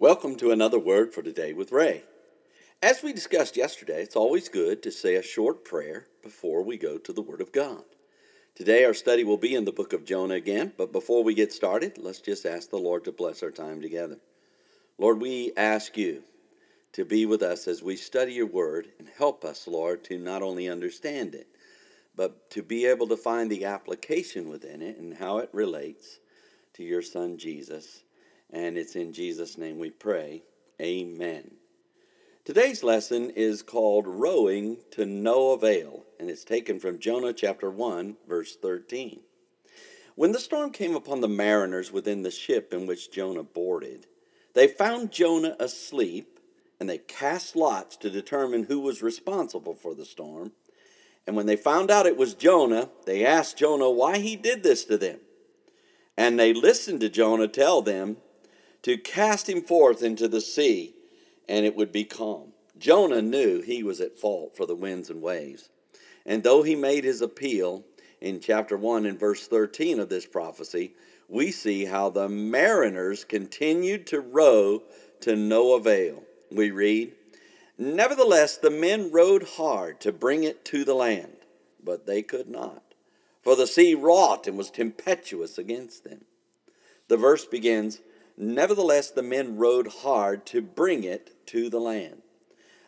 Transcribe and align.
Welcome 0.00 0.36
to 0.36 0.52
another 0.52 0.78
word 0.78 1.12
for 1.12 1.22
today 1.22 1.52
with 1.52 1.72
Ray. 1.72 2.04
As 2.80 3.02
we 3.02 3.12
discussed 3.12 3.56
yesterday, 3.56 4.00
it's 4.00 4.14
always 4.14 4.48
good 4.48 4.80
to 4.84 4.92
say 4.92 5.16
a 5.16 5.22
short 5.24 5.64
prayer 5.64 6.06
before 6.22 6.62
we 6.62 6.78
go 6.78 6.98
to 6.98 7.12
the 7.12 7.20
Word 7.20 7.40
of 7.40 7.50
God. 7.50 7.82
Today, 8.54 8.84
our 8.84 8.94
study 8.94 9.24
will 9.24 9.36
be 9.36 9.56
in 9.56 9.64
the 9.64 9.72
book 9.72 9.92
of 9.92 10.04
Jonah 10.04 10.34
again, 10.34 10.72
but 10.78 10.92
before 10.92 11.24
we 11.24 11.34
get 11.34 11.52
started, 11.52 11.98
let's 11.98 12.20
just 12.20 12.46
ask 12.46 12.70
the 12.70 12.76
Lord 12.76 13.02
to 13.06 13.12
bless 13.12 13.42
our 13.42 13.50
time 13.50 13.82
together. 13.82 14.18
Lord, 14.98 15.20
we 15.20 15.50
ask 15.56 15.96
you 15.96 16.22
to 16.92 17.04
be 17.04 17.26
with 17.26 17.42
us 17.42 17.66
as 17.66 17.82
we 17.82 17.96
study 17.96 18.34
your 18.34 18.46
Word 18.46 18.86
and 19.00 19.08
help 19.18 19.44
us, 19.44 19.66
Lord, 19.66 20.04
to 20.04 20.16
not 20.16 20.42
only 20.42 20.68
understand 20.68 21.34
it, 21.34 21.48
but 22.14 22.48
to 22.50 22.62
be 22.62 22.86
able 22.86 23.08
to 23.08 23.16
find 23.16 23.50
the 23.50 23.64
application 23.64 24.48
within 24.48 24.80
it 24.80 24.96
and 24.96 25.14
how 25.14 25.38
it 25.38 25.50
relates 25.52 26.20
to 26.74 26.84
your 26.84 27.02
Son 27.02 27.36
Jesus. 27.36 28.04
And 28.50 28.78
it's 28.78 28.96
in 28.96 29.12
Jesus' 29.12 29.58
name 29.58 29.78
we 29.78 29.90
pray. 29.90 30.42
Amen. 30.80 31.50
Today's 32.44 32.82
lesson 32.82 33.30
is 33.36 33.62
called 33.62 34.06
Rowing 34.06 34.78
to 34.92 35.04
No 35.04 35.50
Avail, 35.50 36.06
and 36.18 36.30
it's 36.30 36.44
taken 36.44 36.80
from 36.80 36.98
Jonah 36.98 37.34
chapter 37.34 37.70
1, 37.70 38.16
verse 38.26 38.56
13. 38.56 39.20
When 40.14 40.32
the 40.32 40.40
storm 40.40 40.70
came 40.70 40.96
upon 40.96 41.20
the 41.20 41.28
mariners 41.28 41.92
within 41.92 42.22
the 42.22 42.30
ship 42.30 42.72
in 42.72 42.86
which 42.86 43.12
Jonah 43.12 43.42
boarded, 43.42 44.06
they 44.54 44.66
found 44.66 45.12
Jonah 45.12 45.56
asleep, 45.60 46.40
and 46.80 46.88
they 46.88 46.98
cast 46.98 47.54
lots 47.54 47.96
to 47.98 48.08
determine 48.08 48.64
who 48.64 48.80
was 48.80 49.02
responsible 49.02 49.74
for 49.74 49.94
the 49.94 50.06
storm. 50.06 50.52
And 51.26 51.36
when 51.36 51.46
they 51.46 51.56
found 51.56 51.90
out 51.90 52.06
it 52.06 52.16
was 52.16 52.32
Jonah, 52.32 52.88
they 53.04 53.26
asked 53.26 53.58
Jonah 53.58 53.90
why 53.90 54.18
he 54.18 54.36
did 54.36 54.62
this 54.62 54.84
to 54.86 54.96
them. 54.96 55.20
And 56.16 56.38
they 56.38 56.54
listened 56.54 57.00
to 57.02 57.10
Jonah 57.10 57.46
tell 57.46 57.82
them 57.82 58.16
to 58.82 58.96
cast 58.96 59.48
him 59.48 59.62
forth 59.62 60.02
into 60.02 60.28
the 60.28 60.40
sea, 60.40 60.94
and 61.48 61.64
it 61.64 61.76
would 61.76 61.92
be 61.92 62.04
calm. 62.04 62.52
Jonah 62.78 63.22
knew 63.22 63.60
he 63.60 63.82
was 63.82 64.00
at 64.00 64.18
fault 64.18 64.56
for 64.56 64.66
the 64.66 64.74
winds 64.74 65.10
and 65.10 65.20
waves. 65.20 65.68
And 66.24 66.42
though 66.42 66.62
he 66.62 66.76
made 66.76 67.04
his 67.04 67.20
appeal 67.20 67.84
in 68.20 68.40
chapter 68.40 68.76
1 68.76 69.06
and 69.06 69.18
verse 69.18 69.46
13 69.48 69.98
of 69.98 70.08
this 70.08 70.26
prophecy, 70.26 70.94
we 71.28 71.50
see 71.50 71.84
how 71.84 72.10
the 72.10 72.28
mariners 72.28 73.24
continued 73.24 74.06
to 74.08 74.20
row 74.20 74.82
to 75.20 75.36
no 75.36 75.74
avail. 75.74 76.22
We 76.50 76.70
read, 76.70 77.12
Nevertheless, 77.76 78.56
the 78.56 78.70
men 78.70 79.12
rowed 79.12 79.44
hard 79.44 80.00
to 80.00 80.12
bring 80.12 80.44
it 80.44 80.64
to 80.66 80.84
the 80.84 80.94
land, 80.94 81.36
but 81.82 82.06
they 82.06 82.22
could 82.22 82.48
not, 82.48 82.82
for 83.42 83.54
the 83.54 83.66
sea 83.66 83.94
wrought 83.94 84.46
and 84.46 84.58
was 84.58 84.70
tempestuous 84.70 85.58
against 85.58 86.04
them. 86.04 86.24
The 87.08 87.16
verse 87.16 87.44
begins, 87.44 88.00
Nevertheless, 88.40 89.10
the 89.10 89.22
men 89.22 89.56
rowed 89.56 89.88
hard 89.88 90.46
to 90.46 90.62
bring 90.62 91.02
it 91.02 91.34
to 91.46 91.68
the 91.68 91.80
land. 91.80 92.22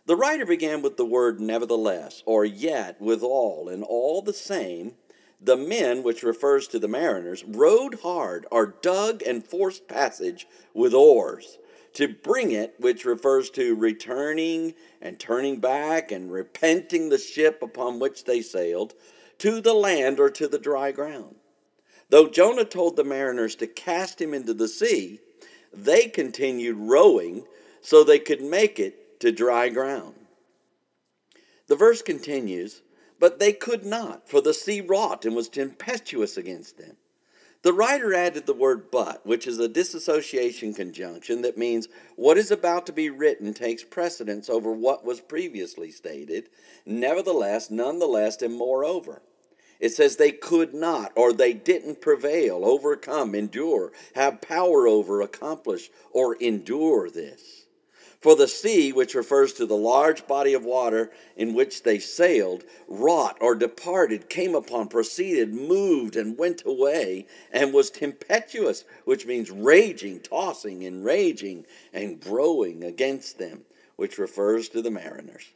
The 0.06 0.14
writer 0.14 0.46
began 0.46 0.80
with 0.80 0.96
the 0.96 1.04
word 1.04 1.40
nevertheless, 1.40 2.22
or 2.24 2.44
yet, 2.44 3.00
withal, 3.00 3.68
and 3.68 3.82
all 3.82 4.22
the 4.22 4.32
same. 4.32 4.94
The 5.40 5.56
men, 5.56 6.04
which 6.04 6.22
refers 6.22 6.68
to 6.68 6.78
the 6.78 6.86
mariners, 6.86 7.42
rowed 7.44 7.96
hard, 8.02 8.46
or 8.52 8.76
dug 8.80 9.24
and 9.24 9.44
forced 9.44 9.88
passage 9.88 10.46
with 10.72 10.94
oars 10.94 11.58
to 11.94 12.06
bring 12.06 12.52
it, 12.52 12.74
which 12.78 13.04
refers 13.04 13.50
to 13.50 13.74
returning 13.74 14.74
and 15.00 15.18
turning 15.18 15.58
back 15.58 16.12
and 16.12 16.30
repenting 16.30 17.08
the 17.08 17.18
ship 17.18 17.60
upon 17.60 17.98
which 17.98 18.22
they 18.22 18.40
sailed, 18.40 18.94
to 19.38 19.60
the 19.60 19.74
land 19.74 20.20
or 20.20 20.30
to 20.30 20.46
the 20.46 20.58
dry 20.60 20.92
ground. 20.92 21.34
Though 22.08 22.28
Jonah 22.28 22.64
told 22.64 22.94
the 22.94 23.04
mariners 23.04 23.56
to 23.56 23.66
cast 23.66 24.20
him 24.20 24.32
into 24.32 24.54
the 24.54 24.68
sea, 24.68 25.20
they 25.72 26.06
continued 26.06 26.76
rowing 26.76 27.44
so 27.80 28.02
they 28.02 28.18
could 28.18 28.42
make 28.42 28.78
it 28.78 29.20
to 29.20 29.32
dry 29.32 29.68
ground. 29.68 30.14
The 31.68 31.76
verse 31.76 32.02
continues, 32.02 32.82
but 33.18 33.38
they 33.38 33.52
could 33.52 33.84
not, 33.84 34.28
for 34.28 34.40
the 34.40 34.54
sea 34.54 34.80
wrought 34.80 35.24
and 35.24 35.36
was 35.36 35.48
tempestuous 35.48 36.36
against 36.36 36.78
them. 36.78 36.96
The 37.62 37.72
writer 37.74 38.14
added 38.14 38.46
the 38.46 38.54
word 38.54 38.90
but, 38.90 39.24
which 39.26 39.46
is 39.46 39.58
a 39.58 39.68
disassociation 39.68 40.72
conjunction 40.72 41.42
that 41.42 41.58
means 41.58 41.88
what 42.16 42.38
is 42.38 42.50
about 42.50 42.86
to 42.86 42.92
be 42.92 43.10
written 43.10 43.52
takes 43.52 43.84
precedence 43.84 44.48
over 44.48 44.72
what 44.72 45.04
was 45.04 45.20
previously 45.20 45.90
stated, 45.90 46.48
nevertheless, 46.86 47.70
nonetheless, 47.70 48.40
and 48.40 48.54
moreover. 48.54 49.20
It 49.80 49.94
says 49.94 50.16
they 50.16 50.32
could 50.32 50.74
not, 50.74 51.12
or 51.16 51.32
they 51.32 51.54
didn't 51.54 52.02
prevail, 52.02 52.64
overcome, 52.64 53.34
endure, 53.34 53.92
have 54.14 54.42
power 54.42 54.86
over, 54.86 55.22
accomplish, 55.22 55.90
or 56.12 56.34
endure 56.36 57.08
this. 57.08 57.64
For 58.20 58.36
the 58.36 58.48
sea, 58.48 58.92
which 58.92 59.14
refers 59.14 59.54
to 59.54 59.64
the 59.64 59.78
large 59.78 60.26
body 60.26 60.52
of 60.52 60.62
water 60.62 61.10
in 61.36 61.54
which 61.54 61.84
they 61.84 61.98
sailed, 61.98 62.64
wrought 62.86 63.38
or 63.40 63.54
departed, 63.54 64.28
came 64.28 64.54
upon, 64.54 64.88
proceeded, 64.88 65.54
moved, 65.54 66.16
and 66.16 66.36
went 66.36 66.62
away, 66.66 67.26
and 67.50 67.72
was 67.72 67.88
tempestuous, 67.88 68.84
which 69.06 69.24
means 69.24 69.50
raging, 69.50 70.20
tossing, 70.20 70.84
and 70.84 71.02
raging, 71.02 71.64
and 71.94 72.20
growing 72.20 72.84
against 72.84 73.38
them, 73.38 73.62
which 73.96 74.18
refers 74.18 74.68
to 74.68 74.82
the 74.82 74.90
mariners. 74.90 75.46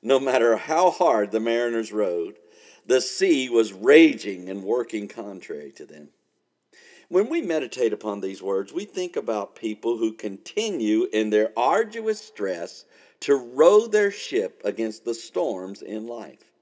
No 0.00 0.20
matter 0.20 0.56
how 0.56 0.90
hard 0.90 1.32
the 1.32 1.40
mariners 1.40 1.90
rowed, 1.90 2.36
the 2.86 3.00
sea 3.00 3.48
was 3.48 3.72
raging 3.72 4.48
and 4.48 4.62
working 4.62 5.08
contrary 5.08 5.72
to 5.72 5.86
them. 5.86 6.08
When 7.08 7.28
we 7.28 7.42
meditate 7.42 7.92
upon 7.92 8.20
these 8.20 8.42
words, 8.42 8.72
we 8.72 8.84
think 8.84 9.16
about 9.16 9.54
people 9.54 9.98
who 9.98 10.12
continue 10.12 11.08
in 11.12 11.30
their 11.30 11.52
arduous 11.56 12.20
stress 12.20 12.84
to 13.20 13.36
row 13.36 13.86
their 13.86 14.10
ship 14.10 14.62
against 14.64 15.04
the 15.04 15.14
storms 15.14 15.82
in 15.82 16.06
life. 16.06 16.52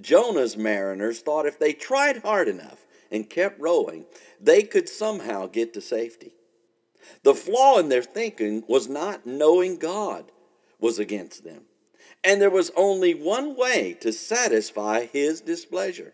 Jonah's 0.00 0.56
mariners 0.56 1.20
thought 1.20 1.46
if 1.46 1.58
they 1.58 1.72
tried 1.72 2.18
hard 2.18 2.48
enough 2.48 2.86
and 3.10 3.28
kept 3.28 3.60
rowing, 3.60 4.06
they 4.40 4.62
could 4.62 4.88
somehow 4.88 5.46
get 5.46 5.74
to 5.74 5.80
safety. 5.80 6.34
The 7.22 7.34
flaw 7.34 7.78
in 7.78 7.88
their 7.88 8.02
thinking 8.02 8.62
was 8.68 8.88
not 8.88 9.26
knowing 9.26 9.76
God 9.76 10.30
was 10.78 10.98
against 10.98 11.44
them. 11.44 11.62
And 12.22 12.40
there 12.40 12.50
was 12.50 12.70
only 12.76 13.14
one 13.14 13.56
way 13.56 13.96
to 14.00 14.12
satisfy 14.12 15.06
his 15.06 15.40
displeasure. 15.40 16.12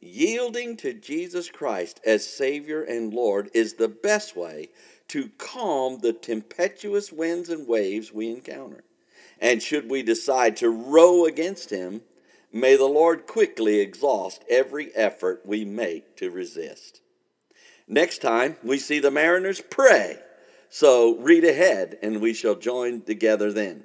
Yielding 0.00 0.76
to 0.78 0.92
Jesus 0.92 1.50
Christ 1.50 2.00
as 2.06 2.26
Savior 2.26 2.82
and 2.82 3.12
Lord 3.12 3.50
is 3.54 3.74
the 3.74 3.88
best 3.88 4.36
way 4.36 4.68
to 5.08 5.30
calm 5.38 5.98
the 6.00 6.12
tempestuous 6.12 7.12
winds 7.12 7.48
and 7.48 7.66
waves 7.66 8.12
we 8.12 8.30
encounter. 8.30 8.84
And 9.40 9.62
should 9.62 9.90
we 9.90 10.02
decide 10.02 10.56
to 10.58 10.70
row 10.70 11.26
against 11.26 11.70
him, 11.70 12.02
may 12.52 12.76
the 12.76 12.86
Lord 12.86 13.26
quickly 13.26 13.80
exhaust 13.80 14.42
every 14.48 14.94
effort 14.94 15.42
we 15.44 15.64
make 15.64 16.16
to 16.16 16.30
resist. 16.30 17.00
Next 17.86 18.18
time, 18.18 18.56
we 18.62 18.78
see 18.78 18.98
the 18.98 19.10
mariners 19.10 19.60
pray. 19.60 20.18
So 20.68 21.16
read 21.18 21.44
ahead, 21.44 21.98
and 22.02 22.20
we 22.20 22.34
shall 22.34 22.56
join 22.56 23.02
together 23.02 23.52
then. 23.52 23.84